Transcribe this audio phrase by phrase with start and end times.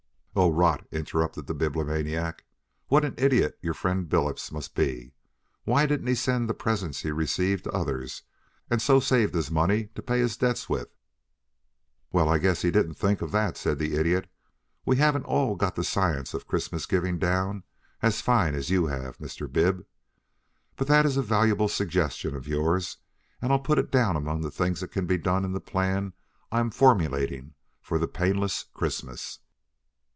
[0.33, 2.45] "Oh, rot," interrupted the Bibliomaniac.
[2.87, 5.11] "What an idiot your friend Billups must be.
[5.65, 8.23] Why didn't he send the presents he received to others,
[8.69, 10.87] and so saved his money to pay his debts with?"
[12.13, 14.31] "Well, I guess he didn't think of that," said the Idiot.
[14.85, 17.63] "We haven't all got the science of Christmas giving down
[18.01, 19.51] as fine as you have, Mr.
[19.51, 19.85] Bib.
[20.77, 22.99] But that is a valuable suggestion of yours
[23.41, 26.13] and I'll put it down among the things that can be done in the plan
[26.53, 29.39] I am formulating for the painless Christmas."